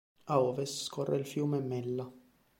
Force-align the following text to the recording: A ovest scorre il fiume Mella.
A 0.25 0.39
ovest 0.39 0.81
scorre 0.85 1.15
il 1.15 1.27
fiume 1.27 1.61
Mella. 1.61 2.11